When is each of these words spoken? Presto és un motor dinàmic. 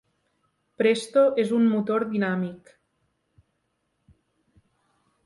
Presto 0.81 1.25
és 1.43 1.51
un 1.57 1.67
motor 1.73 2.05
dinàmic. 2.13 2.71